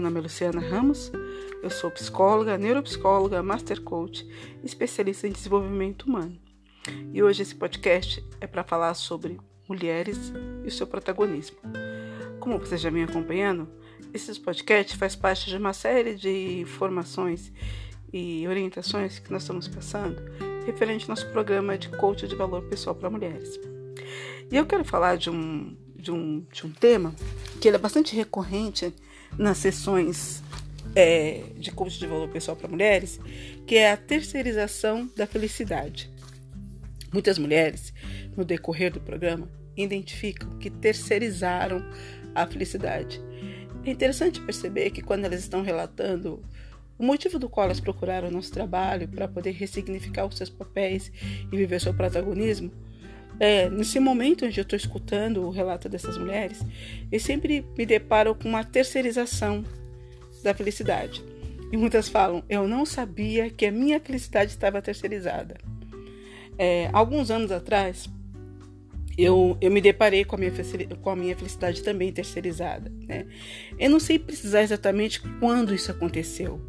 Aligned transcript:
nome 0.00 0.20
é 0.20 0.22
Luciana 0.22 0.60
Ramos, 0.60 1.10
eu 1.60 1.68
sou 1.70 1.90
psicóloga, 1.90 2.56
neuropsicóloga, 2.56 3.42
master 3.42 3.82
coach, 3.82 4.24
especialista 4.62 5.26
em 5.26 5.32
desenvolvimento 5.32 6.04
humano. 6.04 6.38
E 7.12 7.20
hoje 7.20 7.42
esse 7.42 7.52
podcast 7.52 8.24
é 8.40 8.46
para 8.46 8.62
falar 8.62 8.94
sobre 8.94 9.40
mulheres 9.68 10.32
e 10.62 10.68
o 10.68 10.70
seu 10.70 10.86
protagonismo. 10.86 11.56
Como 12.38 12.60
você 12.60 12.76
já 12.76 12.90
vem 12.90 13.02
acompanhando, 13.02 13.68
esse 14.14 14.38
podcast 14.38 14.96
faz 14.96 15.16
parte 15.16 15.50
de 15.50 15.56
uma 15.56 15.72
série 15.72 16.14
de 16.14 16.60
informações 16.60 17.52
e 18.12 18.46
orientações 18.46 19.18
que 19.18 19.32
nós 19.32 19.42
estamos 19.42 19.66
passando 19.66 20.22
referente 20.64 21.06
ao 21.06 21.08
nosso 21.08 21.28
programa 21.32 21.76
de 21.76 21.88
coach 21.88 22.28
de 22.28 22.36
valor 22.36 22.62
pessoal 22.68 22.94
para 22.94 23.10
mulheres. 23.10 23.58
E 24.48 24.56
eu 24.56 24.64
quero 24.64 24.84
falar 24.84 25.16
de 25.16 25.28
um, 25.28 25.76
de 25.96 26.12
um, 26.12 26.46
de 26.52 26.64
um 26.68 26.70
tema 26.70 27.12
que 27.62 27.68
ele 27.68 27.76
é 27.76 27.78
bastante 27.78 28.16
recorrente 28.16 28.92
nas 29.38 29.58
sessões 29.58 30.42
é, 30.96 31.44
de 31.56 31.70
coach 31.70 31.96
de 31.96 32.08
valor 32.08 32.28
pessoal 32.28 32.56
para 32.56 32.66
mulheres, 32.66 33.20
que 33.64 33.76
é 33.76 33.92
a 33.92 33.96
terceirização 33.96 35.08
da 35.16 35.28
felicidade. 35.28 36.10
Muitas 37.12 37.38
mulheres, 37.38 37.94
no 38.36 38.44
decorrer 38.44 38.92
do 38.92 38.98
programa, 38.98 39.48
identificam 39.76 40.58
que 40.58 40.70
terceirizaram 40.70 41.88
a 42.34 42.44
felicidade. 42.48 43.22
É 43.84 43.92
interessante 43.92 44.40
perceber 44.40 44.90
que 44.90 45.00
quando 45.00 45.24
elas 45.24 45.38
estão 45.38 45.62
relatando 45.62 46.42
o 46.98 47.04
motivo 47.04 47.38
do 47.38 47.48
qual 47.48 47.66
elas 47.66 47.78
procuraram 47.78 48.26
o 48.26 48.32
nosso 48.32 48.50
trabalho 48.50 49.06
para 49.06 49.28
poder 49.28 49.52
ressignificar 49.52 50.26
os 50.26 50.36
seus 50.36 50.50
papéis 50.50 51.12
e 51.52 51.56
viver 51.56 51.80
seu 51.80 51.94
protagonismo, 51.94 52.72
é, 53.42 53.68
nesse 53.68 53.98
momento 53.98 54.46
onde 54.46 54.60
eu 54.60 54.62
estou 54.62 54.76
escutando 54.76 55.42
o 55.42 55.50
relato 55.50 55.88
dessas 55.88 56.16
mulheres, 56.16 56.64
eu 57.10 57.18
sempre 57.18 57.66
me 57.76 57.84
deparo 57.84 58.36
com 58.36 58.48
uma 58.48 58.62
terceirização 58.62 59.64
da 60.44 60.54
felicidade. 60.54 61.24
E 61.72 61.76
muitas 61.76 62.08
falam: 62.08 62.44
eu 62.48 62.68
não 62.68 62.86
sabia 62.86 63.50
que 63.50 63.66
a 63.66 63.72
minha 63.72 63.98
felicidade 63.98 64.52
estava 64.52 64.80
terceirizada. 64.80 65.58
É, 66.56 66.88
alguns 66.92 67.32
anos 67.32 67.50
atrás, 67.50 68.08
eu, 69.18 69.58
eu 69.60 69.72
me 69.72 69.80
deparei 69.80 70.24
com 70.24 70.36
a, 70.36 70.38
minha, 70.38 70.52
com 71.00 71.10
a 71.10 71.16
minha 71.16 71.36
felicidade 71.36 71.82
também 71.82 72.12
terceirizada. 72.12 72.92
Né? 73.08 73.26
Eu 73.76 73.90
não 73.90 73.98
sei 73.98 74.20
precisar 74.20 74.62
exatamente 74.62 75.20
quando 75.40 75.74
isso 75.74 75.90
aconteceu, 75.90 76.60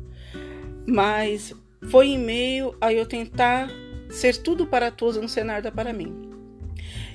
mas 0.88 1.54
foi 1.84 2.08
em 2.08 2.18
meio 2.18 2.76
a 2.82 2.92
eu 2.92 3.06
tentar 3.06 3.70
ser 4.10 4.38
tudo 4.38 4.66
para 4.66 4.90
todos, 4.90 5.22
não 5.22 5.28
ser 5.28 5.44
nada 5.44 5.72
para 5.72 5.94
mim. 5.94 6.33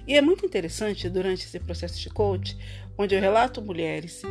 E 0.09 0.17
é 0.17 0.23
muito 0.23 0.47
interessante 0.47 1.07
durante 1.11 1.45
esse 1.45 1.61
processo 1.61 2.01
de 2.01 2.09
coach, 2.09 2.57
onde 2.97 3.15
eu 3.15 3.21
relato 3.21 3.61
mulheres 3.61 4.23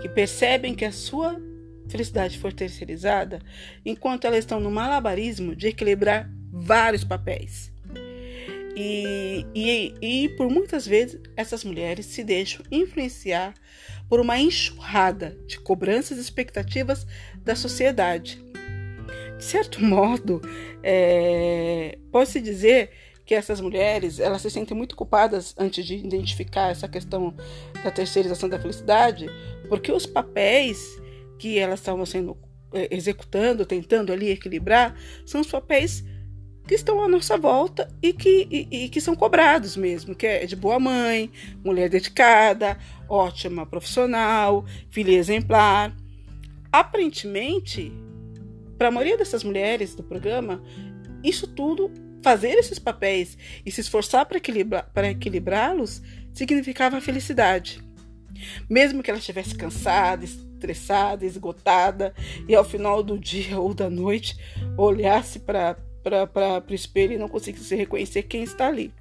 que 0.00 0.08
percebem 0.08 0.72
que 0.72 0.84
a 0.84 0.92
sua 0.92 1.36
felicidade 1.88 2.38
foi 2.38 2.52
terceirizada, 2.52 3.40
enquanto 3.84 4.24
elas 4.24 4.38
estão 4.38 4.60
no 4.60 4.70
malabarismo 4.70 5.56
de 5.56 5.66
equilibrar 5.66 6.30
vários 6.52 7.02
papéis. 7.02 7.72
E, 8.76 9.44
e, 9.52 9.94
e 10.00 10.28
por 10.36 10.48
muitas 10.48 10.86
vezes 10.86 11.18
essas 11.36 11.64
mulheres 11.64 12.06
se 12.06 12.22
deixam 12.22 12.64
influenciar 12.70 13.52
por 14.08 14.20
uma 14.20 14.38
enxurrada 14.38 15.36
de 15.48 15.58
cobranças 15.58 16.18
e 16.18 16.20
expectativas 16.20 17.04
da 17.42 17.56
sociedade. 17.56 18.40
De 19.36 19.44
certo 19.44 19.82
modo, 19.84 20.40
é, 20.84 21.98
pode-se 22.12 22.40
dizer 22.40 22.90
que 23.26 23.34
essas 23.34 23.60
mulheres 23.60 24.20
elas 24.20 24.40
se 24.40 24.50
sentem 24.50 24.76
muito 24.76 24.96
culpadas 24.96 25.52
antes 25.58 25.84
de 25.84 25.96
identificar 25.96 26.70
essa 26.70 26.86
questão 26.86 27.34
da 27.82 27.90
terceirização 27.90 28.48
da 28.48 28.58
felicidade, 28.58 29.26
porque 29.68 29.90
os 29.90 30.06
papéis 30.06 30.78
que 31.36 31.58
elas 31.58 31.80
estavam 31.80 32.06
sendo 32.06 32.38
é, 32.72 32.94
executando, 32.94 33.66
tentando 33.66 34.12
ali 34.12 34.30
equilibrar, 34.30 34.96
são 35.26 35.40
os 35.40 35.48
papéis 35.48 36.04
que 36.66 36.74
estão 36.74 37.02
à 37.02 37.08
nossa 37.08 37.36
volta 37.36 37.88
e 38.02 38.12
que, 38.12 38.46
e, 38.50 38.84
e 38.84 38.88
que 38.88 39.00
são 39.00 39.14
cobrados 39.14 39.76
mesmo, 39.76 40.14
que 40.14 40.26
é 40.26 40.46
de 40.46 40.56
boa 40.56 40.78
mãe, 40.78 41.30
mulher 41.64 41.88
dedicada, 41.88 42.78
ótima 43.08 43.66
profissional, 43.66 44.64
filha 44.88 45.12
exemplar. 45.12 45.94
Aparentemente, 46.72 47.92
para 48.78 48.88
a 48.88 48.90
maioria 48.90 49.16
dessas 49.16 49.42
mulheres 49.44 49.94
do 49.94 50.02
programa, 50.02 50.62
isso 51.22 51.46
tudo 51.46 51.90
fazer 52.22 52.54
esses 52.54 52.78
papéis 52.78 53.36
e 53.64 53.70
se 53.70 53.80
esforçar 53.80 54.26
para 54.26 54.38
equilibrar, 54.38 54.90
equilibrá-los 55.04 56.02
significava 56.32 57.00
felicidade. 57.00 57.82
Mesmo 58.68 59.02
que 59.02 59.10
ela 59.10 59.18
estivesse 59.18 59.54
cansada, 59.54 60.24
estressada, 60.24 61.24
esgotada 61.24 62.14
e 62.48 62.54
ao 62.54 62.64
final 62.64 63.02
do 63.02 63.18
dia 63.18 63.58
ou 63.58 63.72
da 63.72 63.88
noite 63.88 64.36
olhasse 64.76 65.38
para 65.38 65.76
o 66.68 66.74
espelho 66.74 67.14
e 67.14 67.18
não 67.18 67.28
conseguisse 67.28 67.74
reconhecer 67.74 68.24
quem 68.24 68.42
está 68.42 68.68
ali. 68.68 68.92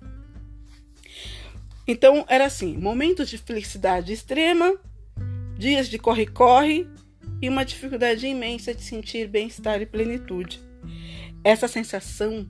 Então 1.88 2.26
era 2.28 2.46
assim: 2.46 2.78
momentos 2.78 3.30
de 3.30 3.38
felicidade 3.38 4.14
extrema, 4.14 4.76
dias 5.58 5.88
de 5.88 5.97
corre-corre 5.97 6.88
e 7.42 7.50
uma 7.50 7.66
dificuldade 7.66 8.26
imensa 8.26 8.74
de 8.74 8.82
sentir 8.82 9.28
bem-estar 9.28 9.82
e 9.82 9.86
plenitude. 9.86 10.62
Essa 11.44 11.68
sensação 11.68 12.47